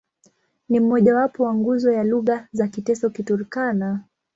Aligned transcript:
Ni 0.69 0.79
mmojawapo 0.79 1.43
wa 1.43 1.53
nguzo 1.55 1.91
ya 1.91 2.03
lugha 2.03 2.47
za 2.51 2.67
Kiteso-Kiturkana. 2.67 3.99